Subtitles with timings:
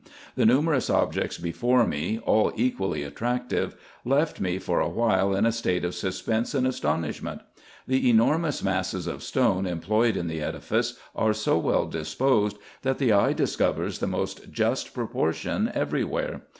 [0.35, 5.45] The nu merous objects before me, all equally attractive, left me for a while in
[5.45, 7.41] a state of suspense and astonishment.
[7.87, 13.13] The enormous masses of stone employed in the edifice are so well disposed, that the
[13.13, 16.41] eye discovers the most just proportion every where.